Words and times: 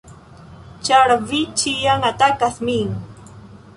Ĉar 0.87 1.13
vi 1.33 1.43
ĉiam 1.65 2.09
atakas 2.11 2.61
min! 2.71 2.97